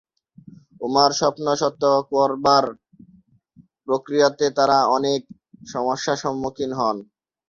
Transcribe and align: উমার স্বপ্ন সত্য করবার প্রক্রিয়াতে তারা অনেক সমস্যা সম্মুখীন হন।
উমার 0.81 1.11
স্বপ্ন 1.19 1.45
সত্য 1.61 1.83
করবার 2.11 2.65
প্রক্রিয়াতে 3.87 4.45
তারা 4.57 4.77
অনেক 4.97 5.21
সমস্যা 5.67 6.13
সম্মুখীন 6.23 6.71
হন। 6.73 6.97